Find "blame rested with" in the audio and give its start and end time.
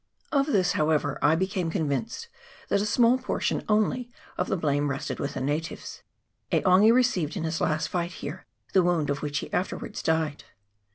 4.57-5.35